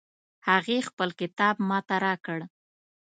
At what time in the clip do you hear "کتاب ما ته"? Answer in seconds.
1.19-1.95